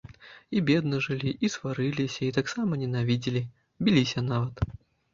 [0.55, 3.47] І бедна жылі, і сварыліся, і таксама ненавідзелі,
[3.87, 4.69] біліся нават.